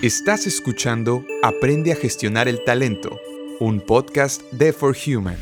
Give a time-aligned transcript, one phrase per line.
[0.00, 3.18] Estás escuchando Aprende a gestionar el talento,
[3.58, 5.36] un podcast de For Human.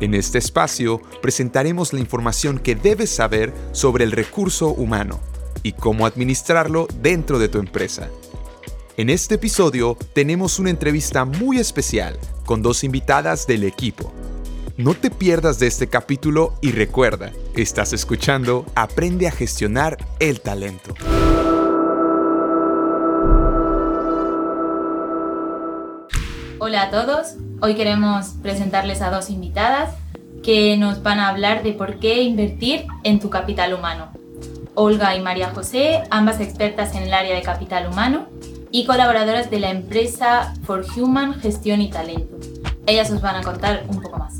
[0.00, 5.20] En este espacio presentaremos la información que debes saber sobre el recurso humano
[5.62, 8.10] y cómo administrarlo dentro de tu empresa.
[8.96, 14.12] En este episodio tenemos una entrevista muy especial con dos invitadas del equipo.
[14.76, 20.96] No te pierdas de este capítulo y recuerda, estás escuchando Aprende a gestionar el talento.
[26.68, 29.94] Hola a todos, hoy queremos presentarles a dos invitadas
[30.42, 34.10] que nos van a hablar de por qué invertir en tu capital humano.
[34.74, 38.26] Olga y María José, ambas expertas en el área de capital humano
[38.70, 42.36] y colaboradoras de la empresa For Human Gestión y Talento.
[42.84, 44.34] Ellas os van a contar un poco más.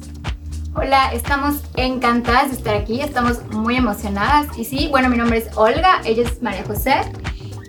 [0.75, 4.49] Hola, estamos encantadas de estar aquí, estamos muy emocionadas.
[4.59, 7.11] Y sí, bueno, mi nombre es Olga, ella es María José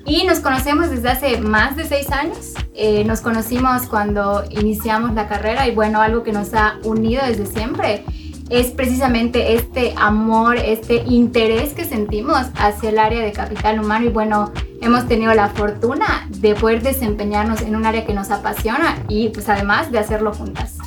[0.09, 2.55] y nos conocemos desde hace más de seis años.
[2.73, 7.45] Eh, nos conocimos cuando iniciamos la carrera y bueno, algo que nos ha unido desde
[7.45, 8.03] siempre
[8.49, 14.09] es precisamente este amor, este interés que sentimos hacia el área de capital humano y
[14.09, 14.51] bueno,
[14.81, 19.47] hemos tenido la fortuna de poder desempeñarnos en un área que nos apasiona y pues
[19.47, 20.78] además de hacerlo juntas.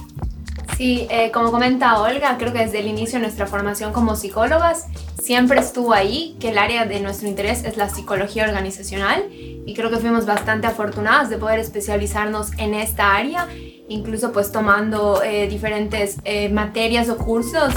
[0.83, 4.89] Sí, eh, como comenta Olga, creo que desde el inicio de nuestra formación como psicólogas
[5.17, 9.91] siempre estuvo ahí que el área de nuestro interés es la psicología organizacional y creo
[9.91, 13.47] que fuimos bastante afortunadas de poder especializarnos en esta área,
[13.89, 17.73] incluso pues tomando eh, diferentes eh, materias o cursos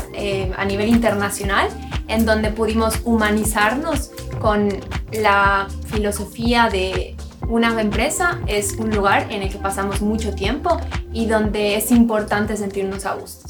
[0.58, 1.68] a nivel internacional
[2.08, 4.10] en donde pudimos humanizarnos
[4.42, 4.70] con
[5.12, 7.16] la filosofía de
[7.48, 10.80] una empresa es un lugar en el que pasamos mucho tiempo
[11.14, 13.48] y donde es importante sentirnos a gusto.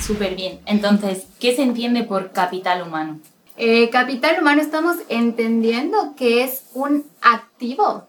[0.00, 0.60] Súper bien.
[0.66, 3.18] Entonces, ¿qué se entiende por capital humano?
[3.56, 8.06] Eh, capital humano estamos entendiendo que es un activo,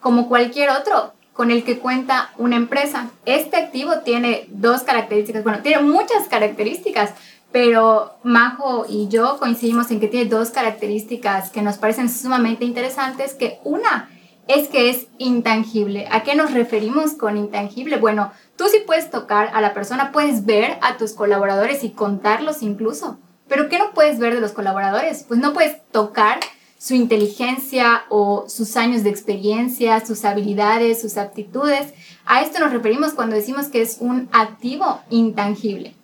[0.00, 3.10] como cualquier otro, con el que cuenta una empresa.
[3.24, 7.14] Este activo tiene dos características, bueno, tiene muchas características,
[7.50, 13.34] pero Majo y yo coincidimos en que tiene dos características que nos parecen sumamente interesantes,
[13.34, 14.10] que una
[14.48, 16.06] es que es intangible.
[16.10, 17.96] ¿A qué nos referimos con intangible?
[17.96, 22.62] Bueno, tú sí puedes tocar a la persona, puedes ver a tus colaboradores y contarlos
[22.62, 23.18] incluso.
[23.48, 25.24] Pero ¿qué no puedes ver de los colaboradores?
[25.26, 26.40] Pues no puedes tocar
[26.78, 31.94] su inteligencia o sus años de experiencia, sus habilidades, sus aptitudes.
[32.26, 35.94] A esto nos referimos cuando decimos que es un activo intangible.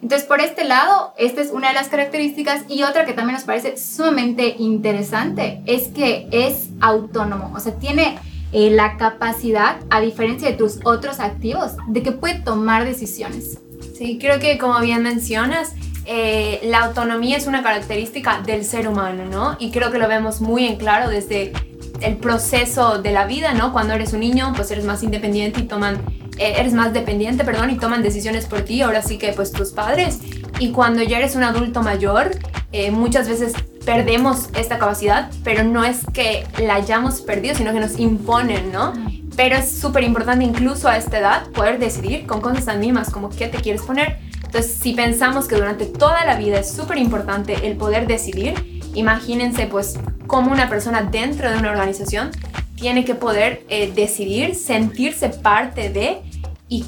[0.00, 3.44] Entonces, por este lado, esta es una de las características y otra que también nos
[3.44, 8.16] parece sumamente interesante es que es autónomo, o sea, tiene
[8.52, 13.58] eh, la capacidad, a diferencia de tus otros activos, de que puede tomar decisiones.
[13.96, 15.74] Sí, creo que como bien mencionas,
[16.06, 19.56] eh, la autonomía es una característica del ser humano, ¿no?
[19.58, 21.52] Y creo que lo vemos muy en claro desde
[22.00, 23.72] el proceso de la vida, ¿no?
[23.72, 26.00] Cuando eres un niño, pues eres más independiente y toman
[26.38, 30.18] eres más dependiente, perdón, y toman decisiones por ti, ahora sí que pues tus padres.
[30.58, 32.30] Y cuando ya eres un adulto mayor,
[32.72, 33.54] eh, muchas veces
[33.84, 38.92] perdemos esta capacidad, pero no es que la hayamos perdido, sino que nos imponen, ¿no?
[39.36, 43.30] Pero es súper importante incluso a esta edad poder decidir con cosas tan mismas como
[43.30, 44.18] qué te quieres poner.
[44.44, 49.66] Entonces, si pensamos que durante toda la vida es súper importante el poder decidir, imagínense
[49.66, 52.30] pues cómo una persona dentro de una organización
[52.76, 56.22] tiene que poder eh, decidir, sentirse parte de
[56.68, 56.84] y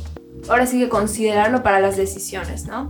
[0.49, 2.89] ahora sí que considerarlo para las decisiones, ¿no?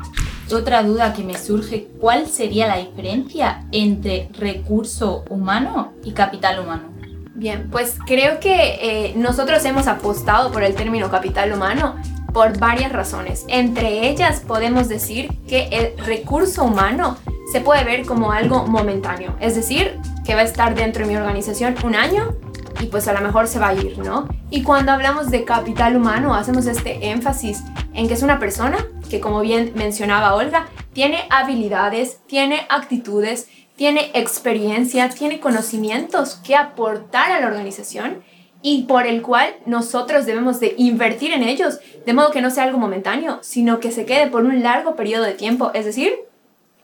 [0.53, 6.91] Otra duda que me surge, ¿cuál sería la diferencia entre recurso humano y capital humano?
[7.34, 11.95] Bien, pues creo que eh, nosotros hemos apostado por el término capital humano
[12.33, 13.45] por varias razones.
[13.49, 17.17] Entre ellas podemos decir que el recurso humano
[17.53, 21.17] se puede ver como algo momentáneo, es decir, que va a estar dentro de mi
[21.17, 22.37] organización un año
[22.81, 24.28] y pues a lo mejor se va a ir, ¿no?
[24.50, 27.62] Y cuando hablamos de capital humano, hacemos este énfasis
[27.94, 34.10] en que es una persona que, como bien mencionaba Olga, tiene habilidades, tiene actitudes, tiene
[34.14, 38.22] experiencia, tiene conocimientos que aportar a la organización
[38.62, 42.64] y por el cual nosotros debemos de invertir en ellos, de modo que no sea
[42.64, 45.70] algo momentáneo, sino que se quede por un largo periodo de tiempo.
[45.73, 46.12] Es decir,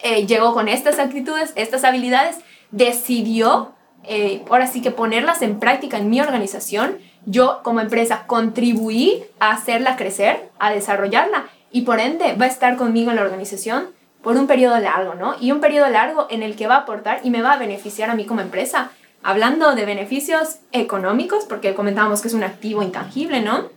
[0.01, 2.39] eh, llegó con estas actitudes, estas habilidades,
[2.71, 3.76] decidió
[4.09, 9.51] eh, ahora sí que ponerlas en práctica en mi organización, yo como empresa contribuí a
[9.51, 13.89] hacerla crecer, a desarrollarla y por ende va a estar conmigo en la organización
[14.23, 15.37] por un periodo largo, ¿no?
[15.41, 18.11] Y un periodo largo en el que va a aportar y me va a beneficiar
[18.11, 18.91] a mí como empresa.
[19.23, 23.69] Hablando de beneficios económicos, porque comentábamos que es un activo intangible, ¿no?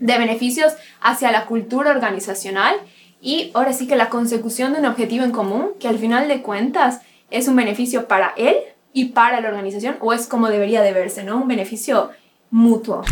[0.00, 2.74] De beneficios hacia la cultura organizacional
[3.20, 6.42] y ahora sí que la consecución de un objetivo en común, que al final de
[6.42, 7.00] cuentas
[7.30, 8.56] es un beneficio para él,
[8.98, 11.36] y para la organización, o es como debería de verse, ¿no?
[11.36, 12.10] Un beneficio
[12.50, 13.04] mutuo.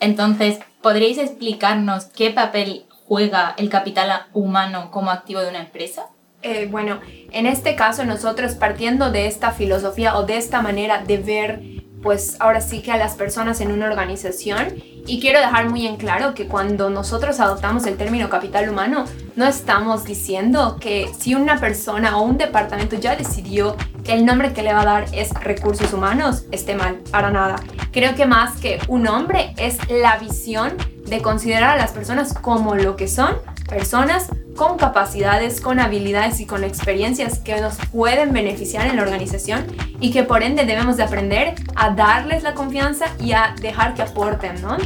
[0.00, 6.06] Entonces, ¿podríais explicarnos qué papel juega el capital humano como activo de una empresa?
[6.42, 6.98] Eh, bueno,
[7.30, 11.60] en este caso nosotros partiendo de esta filosofía o de esta manera de ver
[12.02, 14.74] pues ahora sí que a las personas en una organización
[15.06, 19.04] y quiero dejar muy en claro que cuando nosotros adoptamos el término capital humano
[19.36, 24.52] no estamos diciendo que si una persona o un departamento ya decidió que el nombre
[24.52, 27.56] que le va a dar es recursos humanos esté mal, para nada.
[27.90, 32.74] Creo que más que un nombre es la visión de considerar a las personas como
[32.74, 33.36] lo que son,
[33.68, 39.64] personas con capacidades, con habilidades y con experiencias que nos pueden beneficiar en la organización
[40.00, 44.02] y que por ende debemos de aprender a darles la confianza y a dejar que
[44.02, 44.76] aporten, ¿no?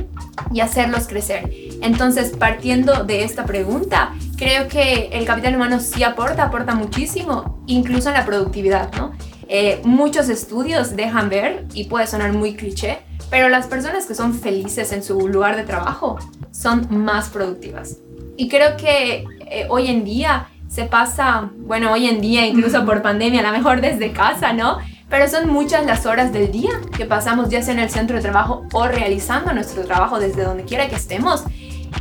[0.53, 1.51] Y hacerlos crecer.
[1.81, 8.11] Entonces, partiendo de esta pregunta, creo que el capital humano sí aporta, aporta muchísimo, incluso
[8.11, 9.13] en la productividad, ¿no?
[9.49, 12.99] Eh, muchos estudios dejan ver, y puede sonar muy cliché,
[13.31, 16.19] pero las personas que son felices en su lugar de trabajo
[16.51, 17.97] son más productivas.
[18.37, 23.03] Y creo que eh, hoy en día se pasa, bueno, hoy en día incluso por
[23.03, 24.79] pandemia, a lo mejor desde casa, ¿no?
[25.11, 28.23] Pero son muchas las horas del día que pasamos ya sea en el centro de
[28.23, 31.45] trabajo o realizando nuestro trabajo desde donde quiera que estemos.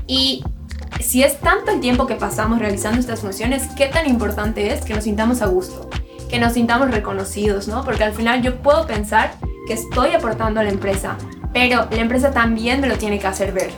[0.08, 0.46] Y
[1.02, 4.94] si es tanto el tiempo que pasamos realizando estas funciones, qué tan importante es que
[4.94, 5.90] nos sintamos a gusto,
[6.30, 7.84] que nos sintamos reconocidos, ¿no?
[7.84, 9.34] Porque al final yo puedo pensar
[9.68, 11.18] que estoy aportando a la empresa,
[11.54, 13.72] pero la empresa también me lo tiene que hacer ver.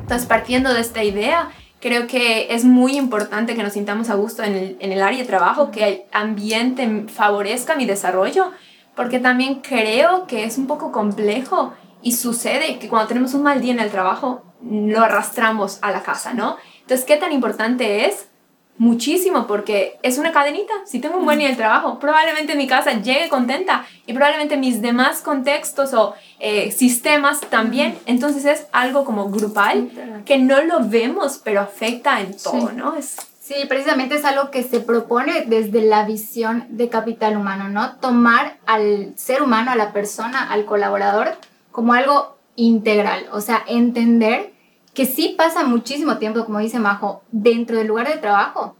[0.00, 1.50] Entonces, partiendo de esta idea,
[1.84, 5.18] Creo que es muy importante que nos sintamos a gusto en el, en el área
[5.18, 8.52] de trabajo, que el ambiente favorezca mi desarrollo,
[8.96, 13.60] porque también creo que es un poco complejo y sucede que cuando tenemos un mal
[13.60, 16.56] día en el trabajo, lo arrastramos a la casa, ¿no?
[16.80, 18.30] Entonces, ¿qué tan importante es
[18.76, 20.72] muchísimo porque es una cadenita.
[20.84, 24.82] Si tengo un buen día de trabajo, probablemente mi casa llegue contenta y probablemente mis
[24.82, 27.96] demás contextos o eh, sistemas también.
[28.06, 32.96] Entonces es algo como grupal que no lo vemos, pero afecta en todo, ¿no?
[32.96, 37.96] Es, Sí, precisamente es algo que se propone desde la visión de capital humano, ¿no?
[37.96, 41.36] Tomar al ser humano, a la persona, al colaborador,
[41.70, 44.53] como algo integral, o sea, entender
[44.94, 48.76] que sí pasa muchísimo tiempo, como dice Majo, dentro del lugar de trabajo,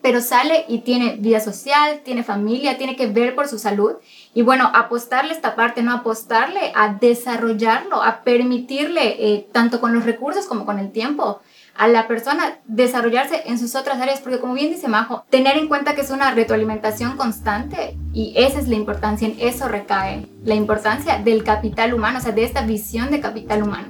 [0.00, 3.94] pero sale y tiene vida social, tiene familia, tiene que ver por su salud.
[4.32, 10.04] Y bueno, apostarle esta parte, no apostarle a desarrollarlo, a permitirle, eh, tanto con los
[10.04, 11.40] recursos como con el tiempo,
[11.74, 15.68] a la persona desarrollarse en sus otras áreas, porque como bien dice Majo, tener en
[15.68, 20.54] cuenta que es una retroalimentación constante y esa es la importancia, en eso recae la
[20.54, 23.88] importancia del capital humano, o sea, de esta visión de capital humano.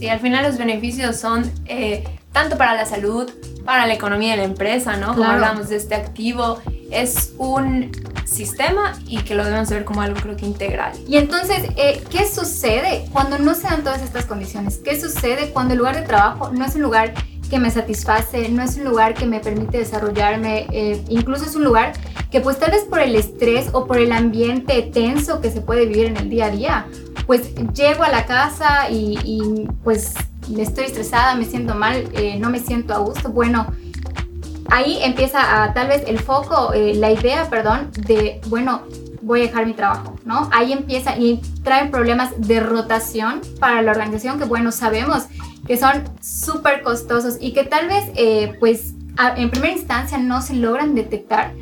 [0.00, 3.30] Sí, al final los beneficios son eh, tanto para la salud,
[3.66, 5.14] para la economía de la empresa, ¿no?
[5.14, 6.58] Como hablamos de este activo,
[6.90, 7.92] es un
[8.24, 10.92] sistema y que lo debemos ver como algo creo que integral.
[11.06, 14.78] Y entonces, eh, ¿qué sucede cuando no se dan todas estas condiciones?
[14.78, 17.12] ¿Qué sucede cuando el lugar de trabajo no es un lugar
[17.50, 21.64] que me satisface, no es un lugar que me permite desarrollarme, eh, incluso es un
[21.64, 21.92] lugar
[22.30, 25.86] que pues tal vez por el estrés o por el ambiente tenso que se puede
[25.86, 26.86] vivir en el día a día,
[27.26, 30.14] pues llego a la casa y, y pues
[30.56, 33.66] estoy estresada, me siento mal, eh, no me siento a gusto, bueno,
[34.70, 38.82] ahí empieza tal vez el foco, eh, la idea, perdón, de, bueno,
[39.22, 40.48] voy a dejar mi trabajo, ¿no?
[40.52, 45.24] Ahí empieza y traen problemas de rotación para la organización que, bueno, sabemos
[45.70, 48.94] que son súper costosos y que tal vez, eh, pues,
[49.36, 51.52] en primera instancia no se logran detectar,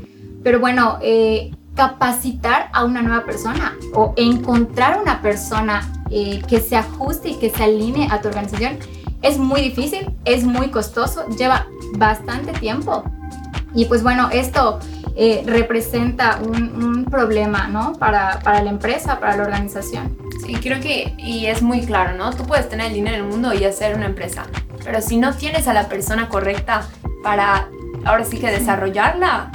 [0.43, 6.77] pero bueno, eh, capacitar a una nueva persona o encontrar una persona eh, que se
[6.77, 8.79] ajuste y que se alinee a tu organización
[9.21, 11.67] es muy difícil, es muy costoso, lleva
[11.99, 13.05] bastante tiempo.
[13.75, 14.79] Y pues bueno, esto
[15.45, 17.93] representa un, un, problema, ¿no?
[17.93, 20.17] Para, para la empresa, para la organización.
[20.49, 22.35] Sí, creo que, y es muy claro, ¿no?
[22.35, 24.47] Tú puedes tener el dinero en el mundo y hacer una empresa,
[24.83, 26.89] pero si no tienes a la persona correcta
[27.23, 27.69] para,
[28.07, 29.53] ahora sí que desarrollarla,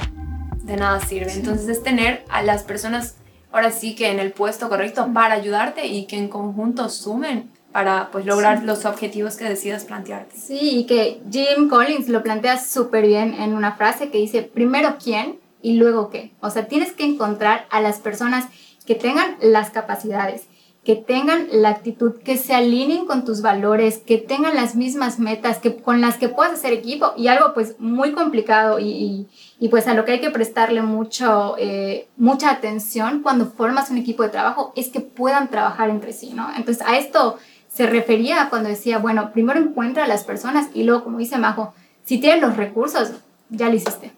[0.62, 1.32] de nada sirve.
[1.32, 3.16] Entonces es tener a las personas,
[3.50, 8.10] ahora sí que en el puesto correcto para ayudarte y que en conjunto sumen para
[8.12, 10.36] pues lograr los objetivos que decidas plantearte.
[10.36, 14.94] Sí, y que Jim Collins lo plantea súper bien en una frase que dice, primero
[15.02, 16.30] quién y luego qué.
[16.38, 18.44] O sea, tienes que encontrar a las personas
[18.86, 20.42] que tengan las capacidades,
[20.84, 25.58] que tengan la actitud, que se alineen con tus valores, que tengan las mismas metas,
[25.58, 29.26] que con las que puedas hacer equipo y algo pues muy complicado y,
[29.70, 34.22] pues a lo que hay que prestarle mucho, eh, mucha atención cuando formas un equipo
[34.22, 36.48] de trabajo es que puedan trabajar entre sí, ¿no?
[36.54, 37.38] Entonces a esto
[37.68, 41.72] se refería cuando decía, bueno, primero encuentra a las personas y luego, como dice Majo,
[42.04, 43.10] si tienes los recursos,
[43.48, 44.12] ya lo hiciste.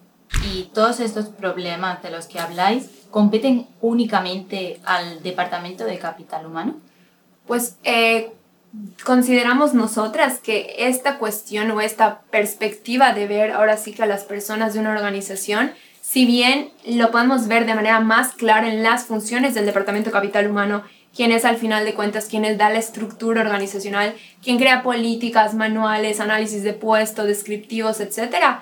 [0.44, 6.76] Y todos estos problemas de los que habláis competen únicamente al Departamento de Capital Humano.
[7.46, 8.32] pues eh,
[9.04, 14.24] consideramos nosotras que esta cuestión o esta perspectiva de ver ahora sí que a las
[14.24, 19.04] personas de una organización, si bien lo podemos ver de manera más clara en las
[19.04, 20.82] funciones del Departamento de Capital Humano,
[21.14, 26.20] quien es al final de cuentas quien da la estructura organizacional, quien crea políticas, manuales,
[26.20, 28.60] análisis de puestos, descriptivos, etc.,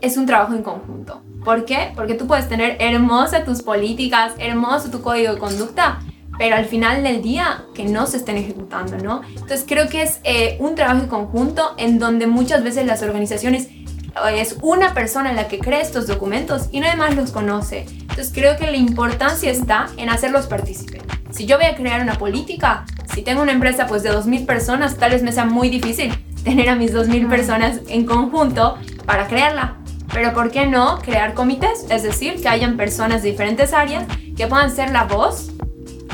[0.00, 1.22] es un trabajo en conjunto.
[1.44, 1.92] ¿Por qué?
[1.94, 6.00] Porque tú puedes tener hermosa tus políticas, hermoso tu código de conducta,
[6.38, 9.22] pero al final del día que no se estén ejecutando, ¿no?
[9.28, 13.68] Entonces creo que es eh, un trabajo en conjunto en donde muchas veces las organizaciones
[13.68, 17.86] eh, es una persona la que crea estos documentos y nadie más los conoce.
[17.88, 21.02] Entonces creo que la importancia está en hacerlos partícipes.
[21.30, 24.96] Si yo voy a crear una política, si tengo una empresa pues de 2.000 personas,
[24.96, 26.12] tal vez me sea muy difícil
[26.44, 29.83] tener a mis 2.000 personas en conjunto para crearla.
[30.12, 31.86] Pero ¿por qué no crear comités?
[31.90, 34.04] Es decir, que hayan personas de diferentes áreas
[34.36, 35.50] que puedan ser la voz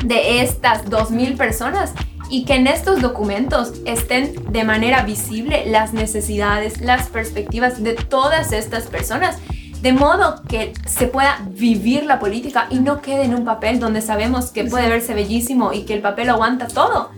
[0.03, 1.93] de estas 2.000 personas
[2.29, 8.53] y que en estos documentos estén de manera visible las necesidades, las perspectivas de todas
[8.53, 9.37] estas personas,
[9.81, 14.01] de modo que se pueda vivir la política y no quede en un papel donde
[14.01, 17.11] sabemos que puede verse bellísimo y que el papel aguanta todo,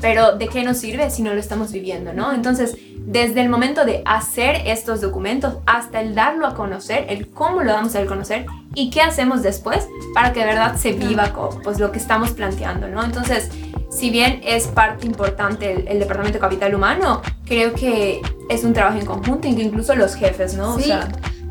[0.00, 2.32] pero ¿de qué nos sirve si no lo estamos viviendo, no?
[2.32, 2.76] Entonces,
[3.08, 7.72] desde el momento de hacer estos documentos hasta el darlo a conocer, el cómo lo
[7.72, 11.32] damos a conocer y qué hacemos después para que de verdad se viva
[11.64, 13.02] pues lo que estamos planteando, ¿no?
[13.02, 13.50] Entonces,
[13.90, 18.98] si bien es parte importante el, Departamento de Capital Humano, creo que es un trabajo
[18.98, 20.78] en conjunto, incluso los jefes, ¿no?
[20.78, 20.92] Sí.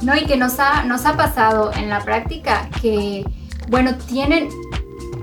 [0.03, 3.25] no, y que nos ha, nos ha pasado en la práctica que,
[3.67, 4.49] bueno, tienen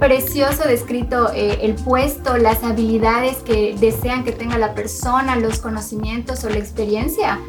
[0.05, 6.45] precioso descrito eh, el puesto, las habilidades que desean que tenga la persona, los conocimientos
[6.45, 7.41] o la experiencia,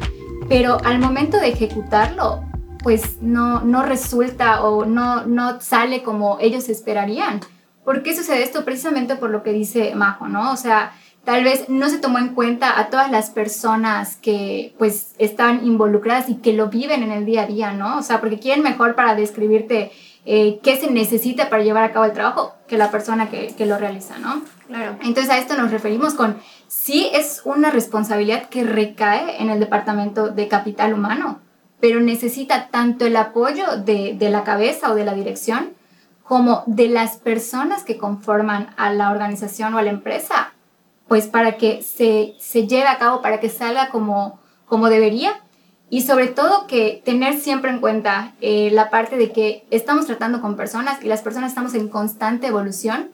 [0.48, 2.42] pero al momento de ejecutarlo,
[2.82, 7.40] pues no, no resulta o no, no sale como ellos esperarían.
[7.84, 8.64] ¿Por qué sucede esto?
[8.64, 10.50] Precisamente por lo que dice Majo, ¿no?
[10.52, 10.92] O sea,
[11.26, 16.28] tal vez no se tomó en cuenta a todas las personas que pues están involucradas
[16.28, 17.98] y que lo viven en el día a día, ¿no?
[17.98, 19.90] O sea, porque quién mejor para describirte
[20.24, 23.66] eh, qué se necesita para llevar a cabo el trabajo que la persona que, que,
[23.66, 24.40] lo realiza, ¿no?
[24.68, 24.98] Claro.
[25.02, 26.36] Entonces a esto nos referimos con,
[26.68, 31.40] sí es una responsabilidad que recae en el Departamento de Capital Humano,
[31.80, 35.70] pero necesita tanto el apoyo de, de la cabeza o de la dirección
[36.22, 40.52] como de las personas que conforman a la organización o a la empresa,
[41.08, 45.40] pues para que se, se lleve a cabo, para que salga como, como debería
[45.88, 50.40] y sobre todo que tener siempre en cuenta eh, la parte de que estamos tratando
[50.40, 53.10] con personas y las personas estamos en constante evolución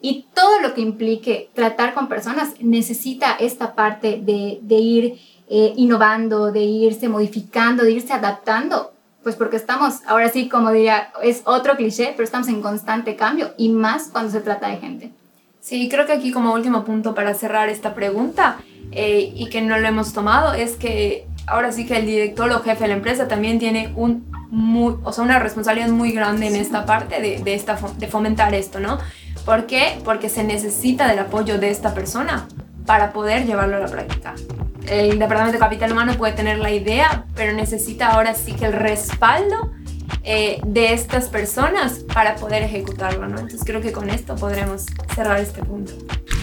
[0.00, 5.72] y todo lo que implique tratar con personas necesita esta parte de, de ir eh,
[5.76, 8.92] innovando, de irse modificando, de irse adaptando,
[9.22, 13.52] pues porque estamos, ahora sí, como diría, es otro cliché, pero estamos en constante cambio
[13.56, 15.12] y más cuando se trata de gente.
[15.68, 18.56] Sí, creo que aquí como último punto para cerrar esta pregunta
[18.90, 22.60] eh, y que no lo hemos tomado es que ahora sí que el director o
[22.60, 26.56] jefe de la empresa también tiene un muy, o sea, una responsabilidad muy grande en
[26.56, 28.96] esta parte de, de, esta, de fomentar esto, ¿no?
[29.44, 29.98] ¿Por qué?
[30.04, 32.48] Porque se necesita del apoyo de esta persona
[32.86, 34.36] para poder llevarlo a la práctica.
[34.86, 38.72] El Departamento de Capital Humano puede tener la idea, pero necesita ahora sí que el
[38.72, 39.70] respaldo
[40.22, 43.38] eh, de estas personas para poder ejecutarlo, ¿no?
[43.38, 45.92] Entonces creo que con esto podremos cerrar este punto.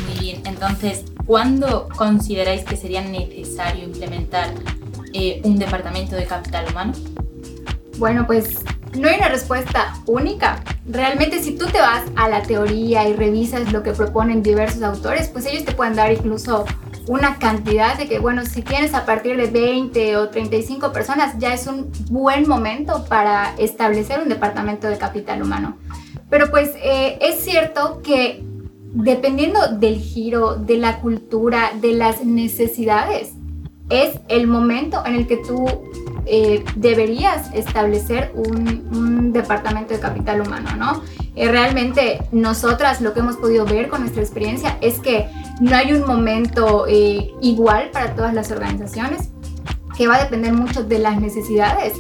[0.08, 4.50] Muy bien, entonces, ¿cuándo consideráis que sería necesario implementar
[5.14, 6.94] eh, un departamento de capital humano?
[7.98, 8.60] Bueno, pues
[8.98, 10.64] no hay una respuesta única.
[10.88, 15.28] Realmente si tú te vas a la teoría y revisas lo que proponen diversos autores,
[15.30, 16.66] pues ellos te pueden dar incluso
[17.08, 21.54] una cantidad de que, bueno, si tienes a partir de 20 o 35 personas, ya
[21.54, 25.78] es un buen momento para establecer un departamento de capital humano.
[26.30, 28.44] Pero pues eh, es cierto que
[28.94, 33.34] dependiendo del giro, de la cultura, de las necesidades,
[33.90, 35.66] es el momento en el que tú
[36.26, 41.04] eh, deberías establecer un, departamento de capital humano, ¿no?
[41.36, 45.28] Eh, realmente nosotras lo que hemos podido ver con nuestra experiencia es que
[45.62, 49.30] no hay un momento eh, igual para todas las organizaciones,
[49.98, 51.94] que va a depender mucho de las necesidades,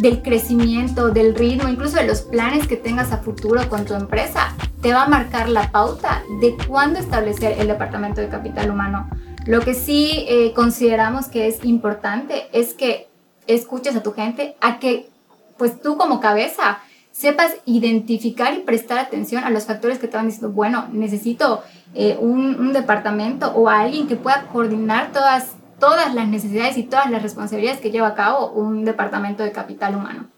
[0.00, 4.54] del crecimiento, del ritmo, incluso de los planes que tengas a futuro con tu empresa,
[4.80, 9.08] te va a marcar la pauta de cuándo establecer el departamento de capital humano.
[9.46, 13.08] Lo que sí eh, consideramos que es importante es que
[13.46, 15.08] escuches a tu gente, a que
[15.56, 16.78] pues tú como cabeza
[17.18, 22.16] sepas identificar y prestar atención a los factores que te van diciendo, bueno, necesito eh,
[22.20, 27.80] un, departamento o alguien que pueda coordinar todas, todas las necesidades y todas las responsabilidades
[27.80, 30.28] que lleva a cabo un departamento de capital humano.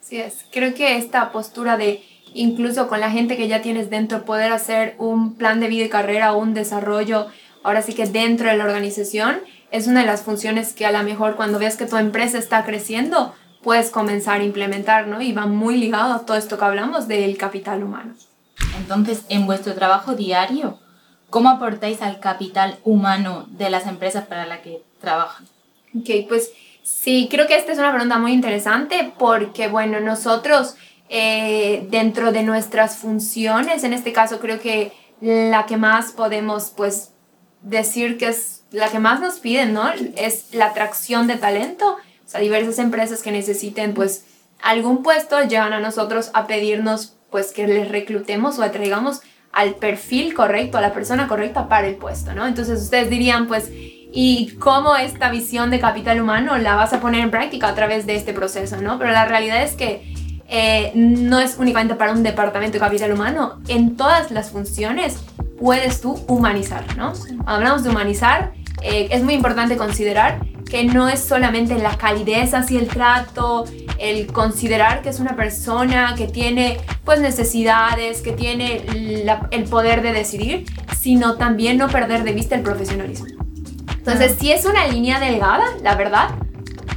[0.00, 2.02] Así es, creo que esta postura de
[2.32, 5.88] incluso con la gente que ya tienes dentro, poder hacer un plan de vida y
[5.90, 7.26] carrera o un desarrollo,
[7.62, 9.40] ahora sí que dentro de la organización,
[9.70, 12.64] es una de las funciones que a lo mejor cuando ves que tu empresa está
[12.64, 13.34] creciendo,
[13.64, 15.20] puedes comenzar a implementar, ¿no?
[15.20, 18.14] Y va muy ligado a todo esto que hablamos del capital humano.
[18.78, 20.78] Entonces, en vuestro trabajo diario,
[21.30, 25.46] ¿cómo aportáis al capital humano de las empresas para las que trabajan?
[25.98, 26.52] Ok, pues
[26.82, 30.76] sí, creo que esta es una pregunta muy interesante porque, bueno, nosotros
[31.08, 37.12] eh, dentro de nuestras funciones, en este caso creo que la que más podemos, pues,
[37.62, 39.90] decir que es la que más nos piden, ¿no?
[40.16, 41.96] Es la atracción de talento.
[42.24, 44.24] O sea, diversas empresas que necesiten, pues,
[44.62, 49.20] algún puesto llegan a nosotros a pedirnos, pues, que les reclutemos o atraigamos
[49.52, 52.46] al perfil correcto, a la persona correcta para el puesto, ¿no?
[52.46, 57.20] Entonces ustedes dirían, pues, ¿y cómo esta visión de capital humano la vas a poner
[57.20, 58.98] en práctica a través de este proceso, ¿no?
[58.98, 60.12] Pero la realidad es que
[60.48, 65.18] eh, no es únicamente para un departamento de capital humano, en todas las funciones
[65.58, 67.12] puedes tú humanizar, ¿no?
[67.12, 68.52] Cuando hablamos de humanizar,
[68.84, 73.64] eh, es muy importante considerar que no es solamente la calidez hacia el trato,
[73.98, 78.84] el considerar que es una persona que tiene pues necesidades, que tiene
[79.50, 80.66] el poder de decidir,
[80.98, 83.26] sino también no perder de vista el profesionalismo.
[83.96, 86.30] Entonces, sí es una línea delgada, la verdad,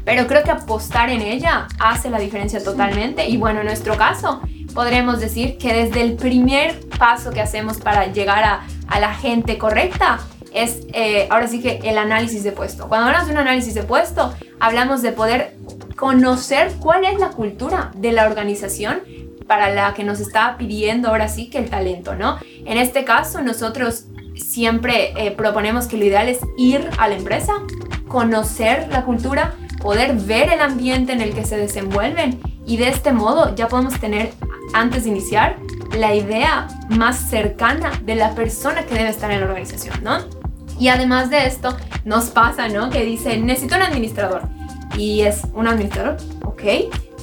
[0.04, 3.30] pero creo que apostar en ella hace la diferencia totalmente.
[3.30, 4.42] Y bueno, en nuestro caso,
[4.74, 9.58] podremos decir que desde el primer paso que hacemos para llegar a, a la gente
[9.58, 10.20] correcta,
[10.54, 12.88] es eh, ahora sí que el análisis de puesto.
[12.88, 15.56] Cuando hablamos de un análisis de puesto, hablamos de poder
[15.96, 19.02] conocer cuál es la cultura de la organización
[19.48, 22.38] para la que nos está pidiendo ahora sí que el talento, ¿no?
[22.66, 27.54] En este caso, nosotros siempre eh, proponemos que lo ideal es ir a la empresa,
[28.08, 33.14] conocer la cultura, poder ver el ambiente en el que se desenvuelven y de este
[33.14, 34.34] modo ya podemos tener,
[34.74, 35.58] antes de iniciar,
[35.98, 40.20] la idea más cercana de la persona que debe estar en la organización, ¿no?
[40.80, 42.90] Y además de esto, nos pasa, ¿no?
[42.90, 44.44] Que dice, necesito un administrador.
[44.98, 46.64] Y es un administrador, ok.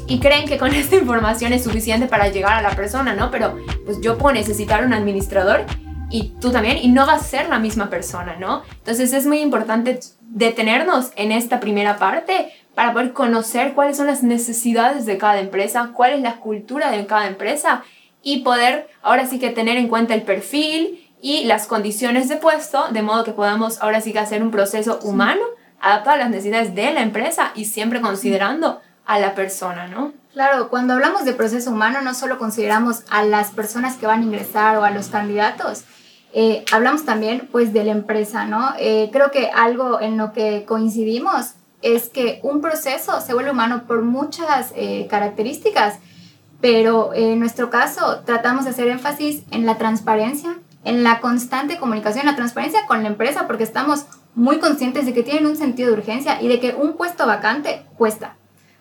[0.06, 3.30] Y creen que con esta información es suficiente para llegar a la persona, ¿no?
[3.30, 5.64] Pero pues yo puedo necesitar un administrador
[6.10, 8.62] y tú también, y no va a ser la misma persona, ¿no?
[8.78, 14.22] Entonces es muy importante detenernos en esta primera parte para poder conocer cuáles son las
[14.22, 17.84] necesidades de cada empresa, cuál es la cultura de cada empresa
[18.22, 22.88] y poder ahora sí que tener en cuenta el perfil y las condiciones de puesto,
[22.90, 25.40] de modo que podamos ahora sí que hacer un proceso humano
[25.80, 30.12] adaptado a las necesidades de la empresa y siempre considerando a la persona, ¿no?
[30.34, 34.24] Claro, cuando hablamos de proceso humano no solo consideramos a las personas que van a
[34.24, 35.84] ingresar o a los candidatos,
[36.34, 38.74] eh, hablamos también pues de la empresa, ¿no?
[38.78, 43.84] Eh, creo que algo en lo que coincidimos es que un proceso se vuelve humano
[43.86, 46.00] por muchas eh, características,
[46.60, 52.26] pero en nuestro caso tratamos de hacer énfasis en la transparencia, en la constante comunicación,
[52.26, 55.98] la transparencia con la empresa, porque estamos muy conscientes de que tienen un sentido de
[55.98, 58.36] urgencia y de que un puesto vacante cuesta.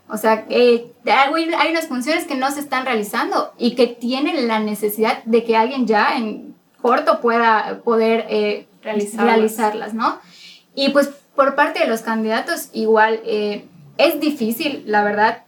[0.10, 4.60] O sea, eh, hay unas funciones que no se están realizando y que tienen la
[4.60, 9.94] necesidad de que alguien ya en corto pueda poder eh, realizarlas.
[9.94, 10.20] ¿no?
[10.76, 13.66] Y pues por parte de los candidatos igual eh,
[13.98, 15.44] es difícil, la verdad,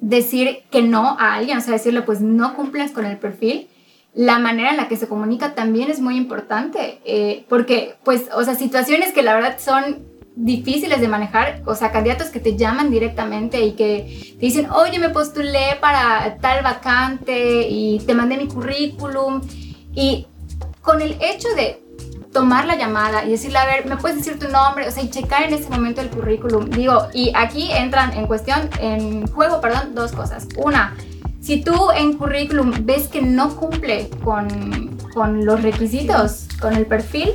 [0.00, 3.68] decir que no a alguien, o sea, decirle pues no cumples con el perfil
[4.14, 8.44] la manera en la que se comunica también es muy importante, eh, porque, pues, o
[8.44, 10.04] sea, situaciones que la verdad son
[10.36, 14.98] difíciles de manejar, o sea, candidatos que te llaman directamente y que te dicen, oye,
[14.98, 19.40] me postulé para tal vacante y te mandé mi currículum,
[19.94, 20.26] y
[20.82, 21.80] con el hecho de
[22.32, 24.88] tomar la llamada y decirle, a ver, ¿me puedes decir tu nombre?
[24.88, 26.68] O sea, y checar en ese momento el currículum.
[26.68, 30.48] Digo, y aquí entran en cuestión, en juego, perdón, dos cosas.
[30.56, 30.96] Una,
[31.44, 37.34] si tú en currículum ves que no cumple con, con los requisitos, con el perfil,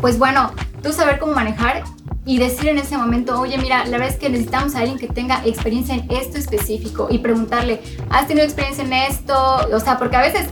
[0.00, 0.50] pues bueno,
[0.82, 1.84] tú saber cómo manejar
[2.24, 5.06] y decir en ese momento, oye, mira, la verdad es que necesitamos a alguien que
[5.06, 9.34] tenga experiencia en esto específico y preguntarle, ¿has tenido experiencia en esto?
[9.72, 10.48] O sea, porque a veces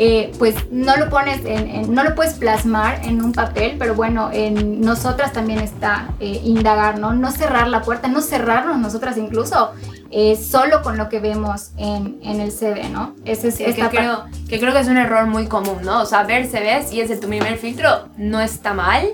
[0.00, 4.30] eh, pues no lo pones, en, no lo puedes plasmar en un papel, pero bueno,
[4.32, 7.14] en nosotras también está eh, indagar, ¿no?
[7.14, 9.72] No cerrar la puerta, no cerrarnos nosotras incluso
[10.12, 13.16] eh, solo con lo que vemos en, en el CV, ¿no?
[13.24, 16.02] Ese es que creo, que creo que es un error muy común, ¿no?
[16.02, 19.04] O sea, ver CVs y ese es tu primer filtro no está mal,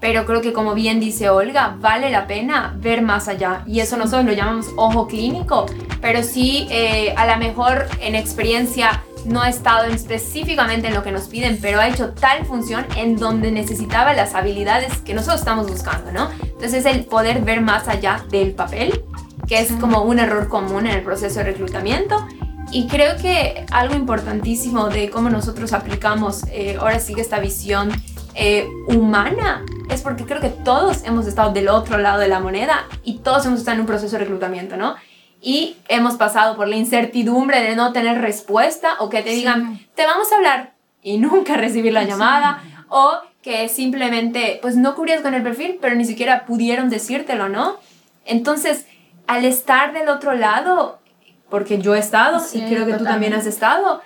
[0.00, 3.64] pero creo que como bien dice Olga, vale la pena ver más allá.
[3.66, 5.66] Y eso nosotros lo llamamos ojo clínico,
[6.00, 6.66] pero sí
[7.14, 11.80] a lo mejor en experiencia no ha estado específicamente en lo que nos piden, pero
[11.80, 16.30] ha hecho tal función en donde necesitaba las habilidades que nosotros estamos buscando, ¿no?
[16.42, 19.02] Entonces el poder ver más allá del papel,
[19.46, 22.26] que es como un error común en el proceso de reclutamiento.
[22.70, 27.90] Y creo que algo importantísimo de cómo nosotros aplicamos eh, ahora sí que esta visión
[28.34, 32.86] eh, humana es porque creo que todos hemos estado del otro lado de la moneda
[33.04, 34.94] y todos hemos estado en un proceso de reclutamiento, ¿no?
[35.42, 40.06] Y hemos pasado por la incertidumbre de no tener respuesta o que te digan, te
[40.06, 45.34] vamos a hablar y nunca recibir la llamada o que simplemente pues no cubrías con
[45.34, 47.78] el perfil pero ni siquiera pudieron decírtelo, ¿no?
[48.24, 48.86] Entonces,
[49.26, 51.00] al estar del otro lado,
[51.50, 54.00] porque yo he estado y creo que tú también has estado,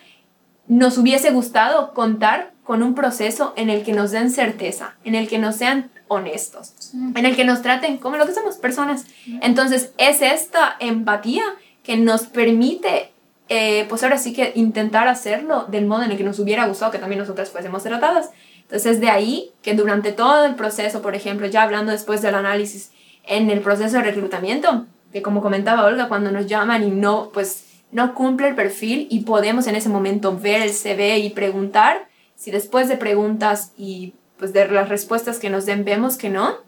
[0.69, 5.29] nos hubiese gustado contar con un proceso en el que nos den certeza, en el
[5.29, 9.07] que nos sean honestos, en el que nos traten como lo que somos, personas.
[9.41, 11.45] Entonces, es esta empatía
[11.83, 13.13] que nos permite,
[13.49, 16.93] eh, pues ahora sí que intentar hacerlo del modo en el que nos hubiera gustado
[16.93, 18.31] que también nosotras fuésemos tratadas.
[18.63, 22.91] Entonces, de ahí que durante todo el proceso, por ejemplo, ya hablando después del análisis,
[23.25, 27.66] en el proceso de reclutamiento, que como comentaba Olga, cuando nos llaman y no, pues
[27.93, 32.09] no cumple el perfil y podemos en ese momento ver el CV y preguntar.
[32.35, 36.59] Si después de preguntas y pues de las respuestas que nos den vemos que no,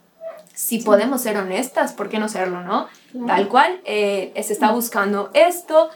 [0.59, 2.87] si podemos ser honestas, ¿por qué no serlo, no?
[3.27, 5.89] Tal cual, eh, se está buscando esto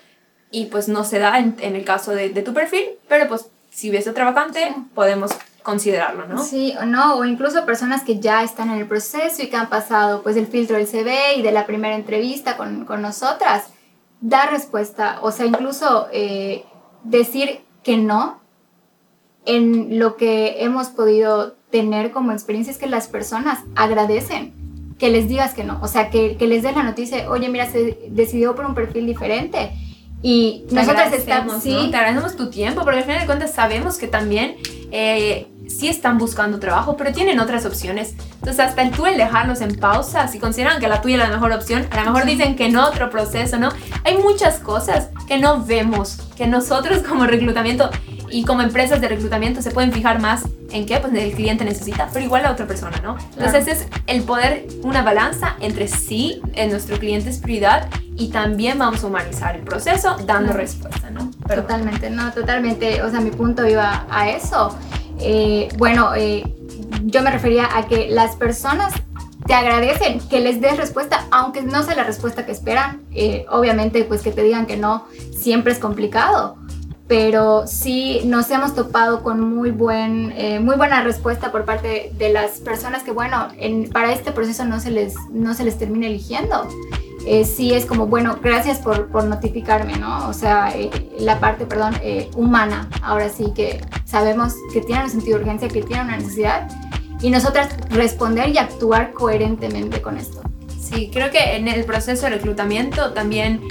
[0.51, 3.89] y pues no se da en, el caso de, de, tu perfil, pero pues si
[3.89, 5.31] hubiese otra vacante, podemos
[5.63, 6.43] considerarlo, ¿no?
[6.43, 9.69] Sí, o no, o incluso personas que ya están en el proceso y que han
[9.69, 13.65] pasado pues el filtro del CV y de la primera entrevista con, con nosotras,
[14.23, 16.63] dar respuesta, o sea, incluso eh,
[17.03, 18.39] decir que no
[19.45, 24.53] en lo que hemos podido tener como experiencia es que las personas agradecen
[24.97, 27.69] que les digas que no, o sea, que, que les des la noticia, oye, mira,
[27.69, 29.73] se decidió por un perfil diferente
[30.21, 34.07] y nosotras estamos, sí, te agradecemos tu tiempo, porque al final de cuentas sabemos que
[34.07, 34.55] también
[34.91, 38.15] eh, sí están buscando trabajo, pero tienen otras opciones.
[38.35, 41.29] Entonces, hasta el tú el dejarlos en pausa, si consideran que la tuya es la
[41.29, 43.69] mejor opción, a lo mejor dicen que no, otro proceso, ¿no?
[44.03, 47.89] Hay muchas cosas que no vemos, que nosotros como reclutamiento
[48.29, 52.09] y como empresas de reclutamiento se pueden fijar más en qué pues el cliente necesita,
[52.11, 53.15] pero igual a otra persona, ¿no?
[53.37, 58.79] Entonces es el poder, una balanza entre sí, en nuestro cliente es prioridad y también
[58.79, 61.29] vamos a humanizar el proceso dando respuesta, ¿no?
[61.47, 64.75] Totalmente, no, totalmente, o sea, mi punto iba a eso.
[65.19, 66.43] Eh, bueno, eh,
[67.03, 68.93] yo me refería a que las personas
[69.45, 73.01] te agradecen que les des respuesta, aunque no sea la respuesta que esperan.
[73.13, 75.05] Eh, obviamente, pues que te digan que no
[75.37, 76.57] siempre es complicado,
[77.07, 82.59] pero sí nos hemos topado con muy, buen, muy buena respuesta por parte de las
[82.59, 86.67] personas que, bueno, en, para este proceso no se les, no se les termina eligiendo.
[87.25, 90.27] Eh, sí es como, bueno, gracias por, notificarme, ¿no?
[90.27, 95.09] O sea, eh, la parte, perdón, eh, humana, ahora sí que sabemos que tiene un
[95.09, 96.67] sentido de urgencia, que tiene una necesidad,
[97.21, 100.41] y nosotras responder y actuar coherentemente con esto.
[100.77, 103.61] Sí, creo que en el proceso de reclutamiento también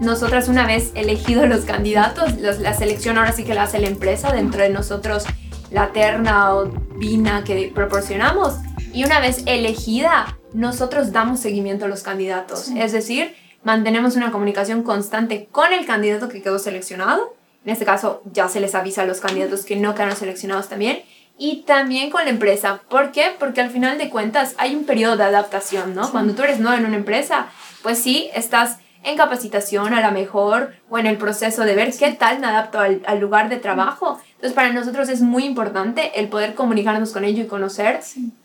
[0.00, 4.32] nosotras una vez elegidos los candidatos, la selección ahora sí que la hace la empresa,
[4.32, 5.26] dentro de nosotros
[5.70, 8.54] la terna o vina que proporcionamos,
[8.94, 12.70] y una vez elegida, nosotros damos seguimiento a los candidatos.
[12.76, 17.36] Es decir, mantenemos una comunicación constante con el candidato que quedó seleccionado.
[17.66, 21.02] En este caso, ya se les avisa a los candidatos que no quedaron seleccionados también.
[21.38, 22.80] Y también con la empresa.
[22.88, 23.36] ¿Por qué?
[23.38, 26.10] Porque al final de cuentas hay un periodo de adaptación, ¿no?
[26.10, 27.48] Cuando tú eres nuevo en una empresa,
[27.82, 32.12] pues sí, estás en capacitación a lo mejor o en el proceso de ver qué
[32.12, 34.18] tal me adapto al, al, lugar de trabajo.
[34.30, 38.00] Entonces para nosotros es muy importante el poder comunicarnos con ellos y conocer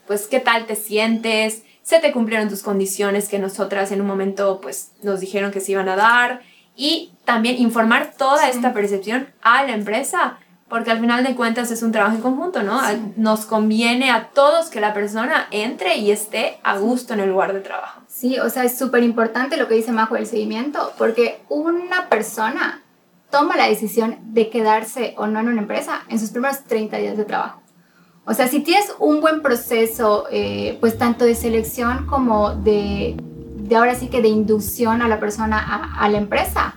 [0.05, 4.61] pues qué tal te sientes, se te cumplieron tus condiciones que nosotras en un momento
[4.61, 6.41] pues nos dijeron que se iban a dar
[6.73, 10.37] y también informar toda esta percepción a la empresa
[10.69, 12.79] porque al final de cuentas es un trabajo en conjunto, ¿no?
[13.17, 17.51] Nos conviene a todos que la persona entre y esté a gusto en el lugar
[17.51, 17.99] de trabajo.
[18.07, 22.83] Sí, o sea, es súper importante lo que dice Majo del seguimiento, porque una persona
[23.29, 27.17] toma la decisión de quedarse o no en una empresa en sus primeros 30 días
[27.17, 27.60] de trabajo.
[28.31, 33.17] O sea, si tienes un buen proceso, eh, pues tanto de selección como de,
[33.57, 36.75] de, ahora sí que de inducción a la persona a, a la empresa,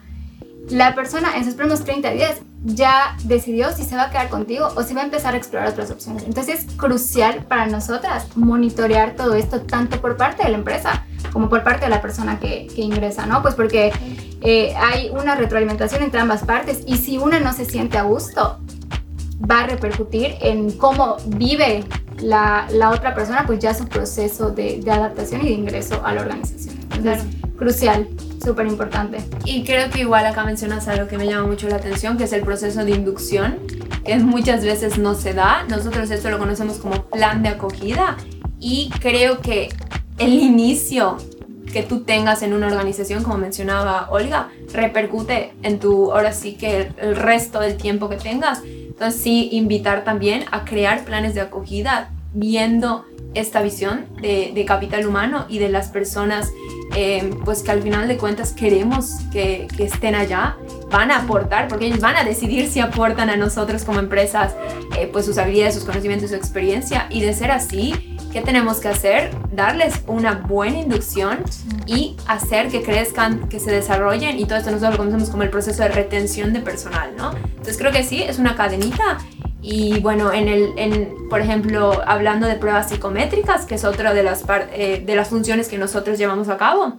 [0.68, 4.68] la persona en sus primeros 30 días ya decidió si se va a quedar contigo
[4.74, 6.24] o si va a empezar a explorar otras opciones.
[6.24, 11.48] Entonces es crucial para nosotras monitorear todo esto tanto por parte de la empresa como
[11.48, 13.42] por parte de la persona que, que ingresa, ¿no?
[13.42, 13.92] Pues porque
[14.40, 18.58] eh, hay una retroalimentación entre ambas partes y si una no se siente a gusto,
[19.50, 21.84] va a repercutir en cómo vive
[22.20, 26.14] la, la otra persona, pues ya su proceso de, de, adaptación y de ingreso a
[26.14, 26.76] la organización.
[26.94, 27.24] Entonces,
[27.56, 28.08] crucial
[28.42, 29.18] súper importante.
[29.44, 32.32] Y creo que igual acá mencionas algo que me llama mucho la atención, que es
[32.32, 33.58] el proceso de inducción,
[34.04, 35.64] que muchas veces no se da.
[35.68, 38.16] Nosotros esto lo conocemos como plan de acogida
[38.60, 39.70] y creo que
[40.18, 41.16] el inicio
[41.72, 46.92] que tú tengas en una organización, como mencionaba Olga, repercute en tu, ahora sí que
[46.98, 48.62] el resto del tiempo que tengas.
[48.94, 53.04] Entonces sí, invitar también a crear planes de acogida viendo
[53.34, 56.52] esta visión de, capital humano y de las personas
[56.94, 60.56] eh, pues que al final de cuentas queremos que, estén allá,
[60.90, 64.54] van a aportar, porque ellos van a decidir si aportan a nosotros como empresas
[64.96, 68.88] eh, pues sus habilidades, sus conocimientos, su experiencia y de ser así, ¿qué tenemos que
[68.88, 69.30] hacer?
[69.52, 71.44] Darles una buena inducción
[71.86, 75.50] y hacer que crezcan, que se desarrollen y todo esto nosotros lo conocemos como el
[75.50, 77.30] proceso de retención de personal, ¿no?
[77.32, 79.18] Entonces creo que sí, es una cadenita
[79.62, 84.24] y bueno, en el, en, por ejemplo, hablando de pruebas psicométricas, que es otra de
[84.24, 86.98] las, eh, de las funciones que nosotros llevamos a cabo,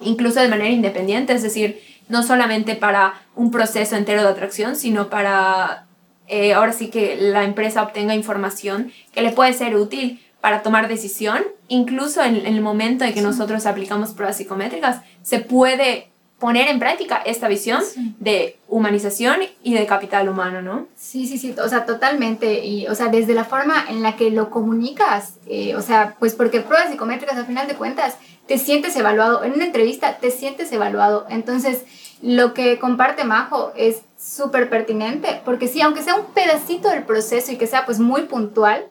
[0.00, 5.10] incluso de manera independiente, es decir, no solamente para un proceso entero de atracción, sino
[5.10, 5.86] para,
[6.28, 10.86] eh, ahora sí que la empresa obtenga información que le puede ser útil para tomar
[10.86, 16.68] decisión, incluso en, en el momento en que nosotros aplicamos pruebas psicométricas, se puede poner
[16.68, 17.82] en práctica esta visión
[18.20, 20.86] de humanización y de capital humano, ¿no?
[20.94, 22.64] Sí, sí, sí, o sea, totalmente.
[22.64, 26.36] Y, o sea, desde la forma en la que lo comunicas, eh, o sea, pues
[26.36, 28.14] porque pruebas psicométricas, al final de cuentas,
[28.46, 29.42] te sientes evaluado.
[29.42, 31.26] En una entrevista te sientes evaluado.
[31.28, 31.82] Entonces,
[32.22, 37.50] lo que comparte Majo es súper pertinente, porque sí, aunque sea un pedacito del proceso
[37.50, 38.86] y que sea pues muy puntual,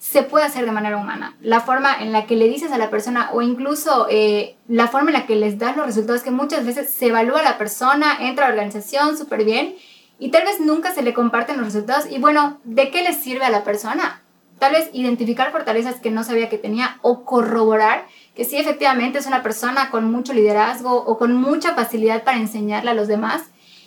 [0.00, 1.36] se puede hacer de manera humana.
[1.42, 5.10] La forma en la que le dices a la persona o incluso eh, la forma
[5.10, 8.16] en la que les das los resultados, que muchas veces se evalúa a la persona,
[8.18, 9.76] entra a la organización súper bien
[10.18, 13.44] y tal vez nunca se le comparten los resultados y bueno, ¿de qué le sirve
[13.44, 14.22] a la persona?
[14.58, 19.26] Tal vez identificar fortalezas que no sabía que tenía o corroborar que sí efectivamente es
[19.26, 23.42] una persona con mucho liderazgo o con mucha facilidad para enseñarle a los demás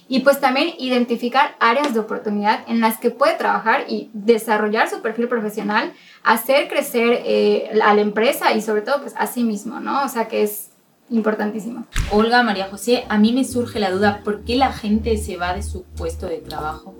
[0.07, 5.01] y pues también identificar áreas de oportunidad en las que puede trabajar y desarrollar su
[5.01, 9.79] perfil profesional, hacer crecer eh, a la empresa y sobre todo pues a sí mismo,
[9.79, 10.03] ¿no?
[10.03, 10.69] O sea que es
[11.09, 11.85] importantísimo.
[12.11, 15.53] Olga, María José, a mí me surge la duda, ¿por qué la gente se va
[15.53, 16.95] de su puesto de trabajo?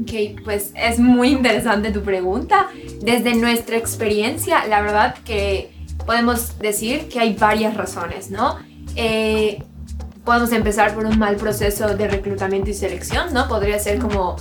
[0.00, 2.68] Ok, pues es muy interesante tu pregunta.
[3.02, 5.70] Desde nuestra experiencia, la verdad que
[6.04, 8.58] podemos decir que hay varias razones, ¿no?
[8.94, 9.62] Eh,
[10.26, 13.48] podemos empezar por un mal proceso de reclutamiento y selección, ¿no?
[13.48, 14.36] Podría ser como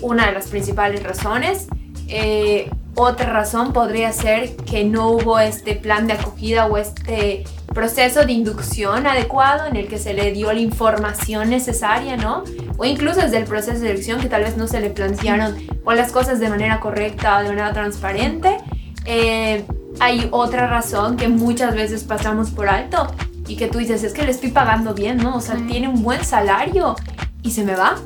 [0.00, 1.66] una de las principales razones.
[2.06, 7.42] Eh, otra razón podría ser que no hubo este plan de acogida o este
[7.74, 12.44] proceso de inducción adecuado en el que se le dio la información necesaria, ¿no?
[12.76, 15.92] O incluso desde el proceso de selección que tal vez no se le plantearon o
[15.92, 18.58] las cosas de manera correcta o de manera transparente.
[19.04, 19.64] Eh,
[19.98, 23.08] hay otra razón que muchas veces pasamos por alto
[23.46, 25.36] y que tú dices, es que le estoy pagando bien, ¿no?
[25.36, 26.96] O sea, tiene un buen salario
[27.42, 27.96] y se me va.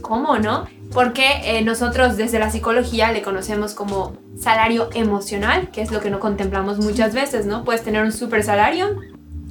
[0.00, 0.66] ¿Cómo, no?
[0.92, 6.10] Porque eh, nosotros desde la psicología le conocemos como salario emocional, que es lo que
[6.10, 7.64] no contemplamos muchas veces, ¿no?
[7.64, 8.96] Puedes tener un super salario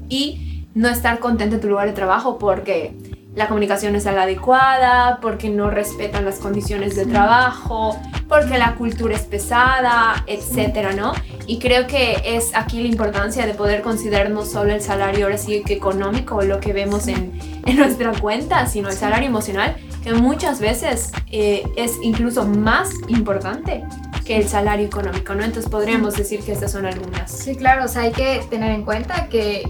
[0.09, 2.95] y no estar contento en tu lugar de trabajo porque
[3.35, 9.15] la comunicación es la adecuada, porque no respetan las condiciones de trabajo, porque la cultura
[9.15, 11.13] es pesada, etcétera, ¿no?
[11.45, 15.37] Y creo que es aquí la importancia de poder considerar no solo el salario ahora
[15.37, 20.13] sí que económico lo que vemos en, en, nuestra cuenta, sino el salario emocional, que
[20.13, 23.83] muchas veces eh, es incluso más importante
[24.25, 25.43] que el salario económico, ¿no?
[25.43, 27.31] Entonces podríamos decir que estas son algunas.
[27.31, 29.63] Sí, claro, o sea, hay que tener en cuenta que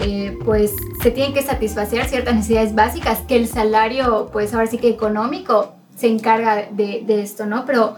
[0.00, 4.78] eh, pues se tienen que satisfacer ciertas necesidades básicas que el salario, pues ahora sí
[4.78, 7.64] que económico, se encarga de, esto, ¿no?
[7.64, 7.96] Pero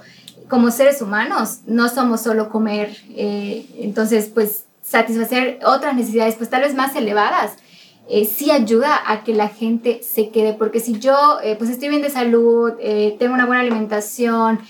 [0.49, 6.63] como seres humanos no somos solo comer, eh, entonces pues satisfacer otras necesidades, pues tal
[6.63, 7.57] vez más elevadas,
[8.09, 11.17] eh, sí ayuda a que la gente se quede, porque si yo
[11.59, 12.73] pues estoy bien de salud,
[13.19, 14.61] tengo una buena alimentación,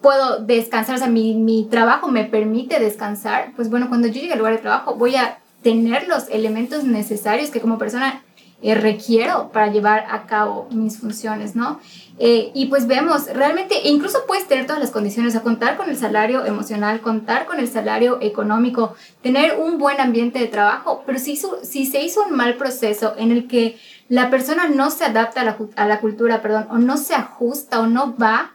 [0.00, 4.32] puedo descansar, o sea, mi, mi trabajo me permite descansar, pues bueno, cuando yo llegue
[4.32, 8.22] al lugar de trabajo voy a tener los elementos necesarios que como persona
[8.62, 11.80] eh, requiero para llevar a cabo mis funciones, ¿no?
[12.20, 15.96] Eh, y pues vemos, realmente, incluso puedes tener todas las condiciones, a contar con el
[15.96, 21.36] salario emocional, contar con el salario económico, tener un buen ambiente de trabajo, pero si,
[21.64, 23.76] si se hizo un mal proceso en el que
[24.08, 27.80] la persona no se adapta a la, a la cultura, perdón, o no se ajusta
[27.80, 28.52] o no va,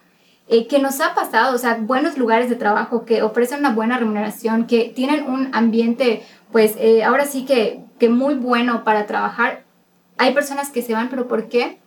[0.53, 3.97] eh, que nos ha pasado, o sea, buenos lugares de trabajo que ofrecen una buena
[3.97, 9.63] remuneración, que tienen un ambiente pues eh, ahora sí que, que muy bueno para trabajar.
[10.17, 11.79] Hay personas que se van, pero ¿por qué?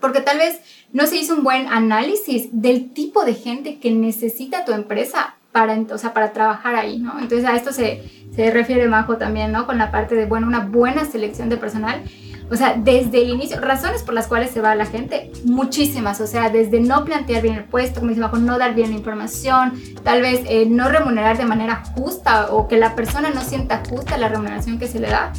[0.00, 0.60] Porque tal vez
[0.92, 5.78] no se hizo un buen análisis del tipo de gente que necesita tu empresa para,
[5.78, 7.18] o sea, para trabajar ahí, ¿no?
[7.18, 8.02] Entonces a esto se,
[8.34, 9.66] se refiere Majo también, ¿no?
[9.66, 12.02] Con la parte de, bueno, una buena selección de personal
[12.50, 16.20] o sea, desde el inicio, razones por las cuales se va la gente, muchísimas.
[16.20, 18.96] O sea, desde no plantear bien el puesto, como dice Bajo, no dar bien la
[18.96, 23.82] información, tal vez eh, no remunerar de manera justa o que la persona no sienta
[23.88, 25.32] justa la remuneración que se le da.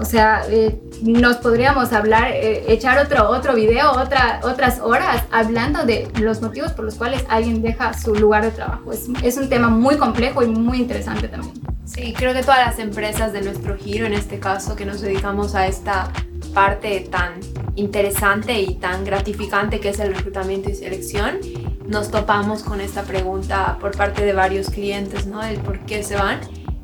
[0.00, 5.84] O sea, eh, nos podríamos hablar, eh, echar otro, otro video, otra, otras horas hablando
[5.86, 8.92] de los motivos por los cuales alguien deja su lugar de trabajo.
[8.92, 11.54] Es, es un tema muy complejo y muy interesante también.
[11.84, 15.54] Sí, creo que todas las empresas de nuestro giro, en este caso, que nos dedicamos
[15.54, 16.12] a esta
[16.48, 17.34] parte tan
[17.76, 21.38] interesante y tan gratificante que es el reclutamiento y selección,
[21.86, 25.42] nos topamos con esta pregunta por parte de varios clientes, ¿no?
[25.42, 26.40] El por qué se van.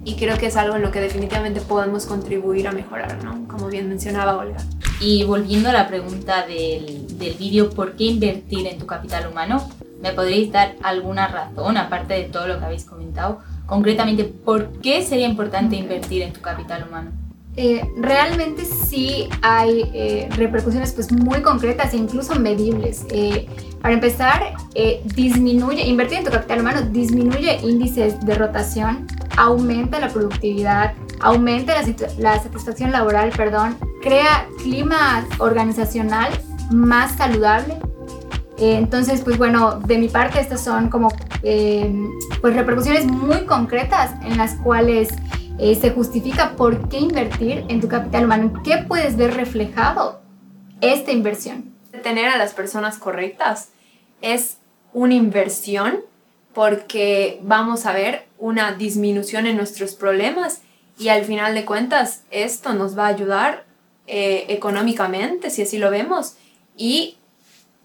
[0.06, 3.48] Y creo que es algo en lo que definitivamente podemos contribuir a mejorar, ¿no?
[3.48, 4.58] Como bien mencionaba Olga.
[5.00, 9.66] Y volviendo a la pregunta del, del vídeo, ¿por qué invertir en tu capital humano?
[10.00, 13.40] ¿Me podréis dar alguna razón, aparte de todo lo que habéis comentado?
[13.66, 17.10] Concretamente, ¿por qué sería importante invertir en tu capital humano?
[17.56, 23.06] Eh, realmente sí hay eh, repercusiones pues muy concretas e incluso medibles.
[23.10, 23.46] Eh,
[23.80, 24.54] para empezar,
[25.14, 31.94] disminuye, invertir en tu capital humano disminuye índices de rotación, aumenta la productividad, aumenta la,
[32.16, 36.32] la satisfacción laboral, perdón, crea clima organizacional
[36.70, 37.76] más saludable.
[38.56, 41.10] entonces, pues bueno, de mi parte estas son como
[42.40, 45.10] pues repercusiones muy concretas en las cuales
[45.58, 50.20] eh, se justifica por qué invertir en tu capital humano, en qué puedes ver reflejado
[50.80, 51.72] esta inversión.
[52.02, 53.68] Tener a las personas correctas
[54.20, 54.58] es
[54.92, 56.00] una inversión
[56.52, 60.62] porque vamos a ver una disminución en nuestros problemas
[60.98, 63.64] y al final de cuentas esto nos va a ayudar
[64.06, 66.36] eh, económicamente, si así lo vemos,
[66.76, 67.16] y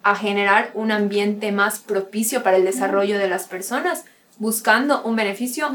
[0.04, 4.06] a generar un ambiente más propicio para el desarrollo de las personas,
[4.38, 5.70] buscando un beneficio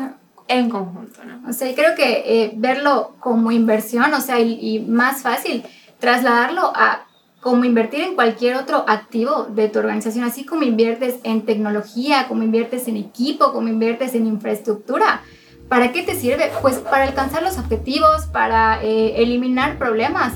[0.48, 1.48] en conjunto, ¿no?
[1.48, 5.64] O sea, creo que eh, verlo como inversión, o sea, y, más fácil
[5.98, 7.06] trasladarlo a
[7.40, 12.42] como invertir en cualquier otro activo de tu organización, así como inviertes en tecnología, como
[12.42, 15.22] inviertes en equipo, como inviertes en infraestructura.
[15.68, 16.50] ¿Para qué te sirve?
[16.62, 20.34] Pues para alcanzar los objetivos, para eh, eliminar problemas.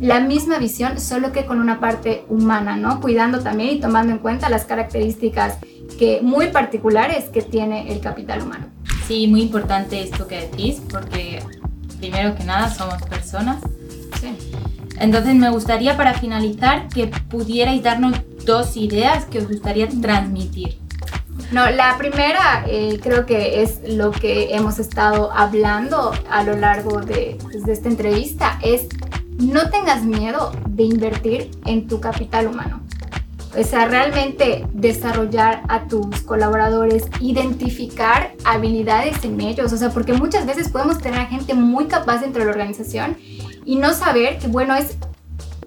[0.00, 3.00] La misma visión, solo que con una parte humana, ¿no?
[3.00, 5.58] Cuidando también y tomando en cuenta las características
[5.98, 8.66] que, muy particulares que tiene el capital humano.
[9.12, 11.42] Sí, muy importante esto que decís, porque
[11.98, 13.58] primero que nada somos personas.
[14.18, 14.34] Sí.
[14.98, 20.78] Entonces me gustaría para finalizar que pudierais darnos dos ideas que os gustaría transmitir.
[21.50, 27.02] No, la primera eh, creo que es lo que hemos estado hablando a lo largo
[27.02, 28.88] de, pues, de esta entrevista, es
[29.36, 32.80] no tengas miedo de invertir en tu capital humano.
[33.58, 40.46] O sea, realmente desarrollar a tus colaboradores, identificar habilidades en ellos, o sea, porque muchas
[40.46, 43.18] veces podemos tener a gente muy capaz dentro de la organización
[43.64, 44.96] y no saber que, bueno, es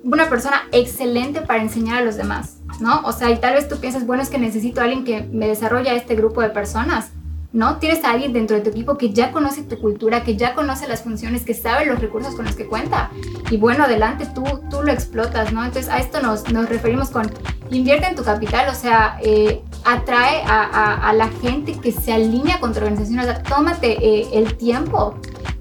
[0.04, 3.02] una persona excelente para enseñar a los demás, ¿no?
[3.06, 5.48] O sea, y tal vez tú piensas, bueno, es que necesito a alguien que me
[5.48, 7.12] desarrolle a este grupo de personas.
[7.56, 7.78] ¿No?
[7.78, 10.90] Tienes a alguien dentro de tu equipo que ya conoce tu cultura, que ya conoce
[10.90, 13.10] las funciones, que sabe los recursos con los que cuenta.
[13.50, 15.64] Y bueno, adelante, tú, tú lo explotas, ¿no?
[15.64, 17.32] Entonces a esto nos, nos referimos con
[17.72, 22.74] invierte en tu capital, o sea, eh, atrae a, la gente que se alinea con
[22.74, 25.16] tu organización, o sea, tómate eh, el tiempo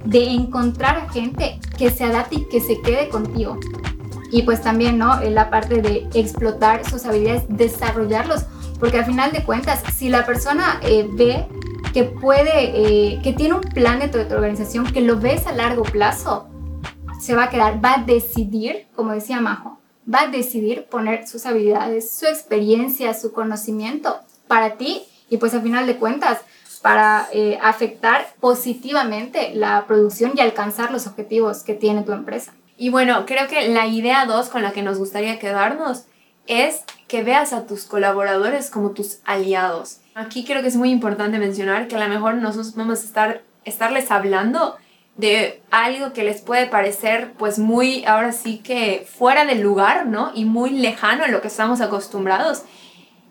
[0.04, 3.58] de encontrar a gente que se adapte y que se quede contigo.
[4.32, 5.20] Y pues también, ¿no?
[5.20, 8.46] La parte de explotar sus habilidades, desarrollarlos,
[8.80, 11.46] porque al final de cuentas, si la persona eh, ve
[11.94, 15.52] que puede, eh, que tiene un plan dentro de tu organización, que lo ves a
[15.52, 16.48] largo plazo,
[17.20, 19.78] se va a quedar, va a decidir, como decía Majo,
[20.12, 25.62] va a decidir poner sus habilidades, su experiencia, su conocimiento para ti y pues al
[25.62, 26.40] final de cuentas
[26.82, 32.52] para eh, afectar positivamente la producción y alcanzar los objetivos que tiene tu empresa.
[32.76, 36.06] Y bueno, creo que la idea dos con la que nos gustaría quedarnos
[36.48, 36.82] es
[37.14, 39.98] que veas a tus colaboradores como tus aliados.
[40.16, 43.42] Aquí creo que es muy importante mencionar que a lo mejor nosotros vamos a estar,
[43.64, 44.76] estarles hablando
[45.16, 50.32] de algo que les puede parecer pues muy, ahora sí que fuera del lugar, ¿no?
[50.34, 52.64] Y muy lejano a lo que estamos acostumbrados.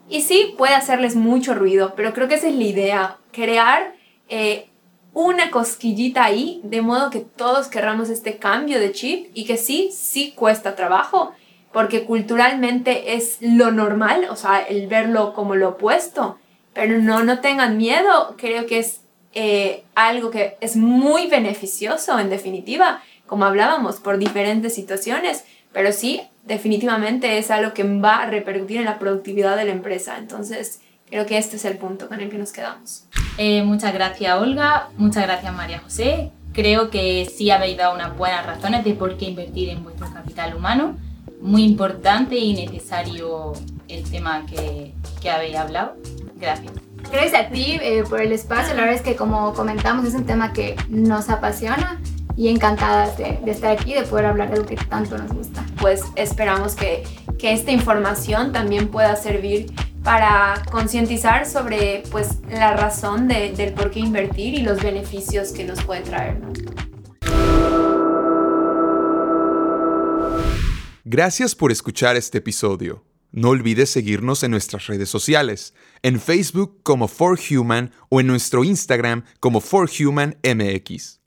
[0.08, 3.92] Y sí, puede hacerles mucho ruido, pero creo que esa es la idea, crear
[4.30, 4.70] eh,
[5.12, 9.90] una cosquillita ahí, de modo que todos querramos este cambio de chip y que sí,
[9.92, 11.34] sí cuesta trabajo,
[11.74, 16.38] porque culturalmente es lo normal, o sea, el verlo como lo opuesto,
[16.72, 19.00] pero no, no tengan miedo, creo que es
[19.32, 26.22] eh, algo que es muy beneficioso en definitiva, como hablábamos, por diferentes situaciones, pero sí,
[26.44, 30.16] definitivamente es algo que va a repercutir en la productividad de la empresa.
[30.16, 33.06] Entonces, creo que este es el punto con el que nos quedamos.
[33.36, 34.90] Eh, muchas gracias, Olga.
[34.96, 36.30] Muchas gracias, María José.
[36.52, 40.54] Creo que sí habéis dado unas buenas razones de por qué invertir en vuestro capital
[40.54, 40.96] humano.
[41.44, 43.52] Muy importante y necesario
[43.88, 45.94] el tema que, que habéis hablado.
[46.36, 46.72] Gracias.
[47.12, 48.74] Gracias a ti eh, por el espacio.
[48.74, 52.00] La verdad es que como comentamos es un tema que nos apasiona
[52.34, 55.62] y encantadas de, de estar aquí, de poder hablar de lo que tanto nos gusta.
[55.82, 57.04] Pues esperamos que,
[57.38, 59.70] que esta información también pueda servir
[60.02, 65.64] para concientizar sobre pues, la razón de, del por qué invertir y los beneficios que
[65.64, 66.40] nos puede traer.
[71.06, 73.04] Gracias por escuchar este episodio.
[73.30, 78.64] No olvides seguirnos en nuestras redes sociales, en Facebook como For Human o en nuestro
[78.64, 81.20] Instagram como For Human MX.